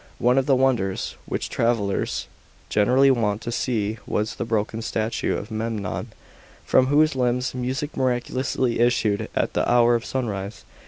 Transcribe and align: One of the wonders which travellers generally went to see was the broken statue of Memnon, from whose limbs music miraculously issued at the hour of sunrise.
One 0.17 0.39
of 0.39 0.47
the 0.47 0.55
wonders 0.55 1.13
which 1.27 1.47
travellers 1.47 2.25
generally 2.69 3.11
went 3.11 3.39
to 3.43 3.51
see 3.51 3.99
was 4.07 4.33
the 4.33 4.45
broken 4.45 4.81
statue 4.81 5.37
of 5.37 5.51
Memnon, 5.51 6.07
from 6.65 6.87
whose 6.87 7.15
limbs 7.15 7.53
music 7.53 7.95
miraculously 7.95 8.79
issued 8.79 9.29
at 9.35 9.53
the 9.53 9.71
hour 9.71 9.93
of 9.93 10.03
sunrise. 10.03 10.63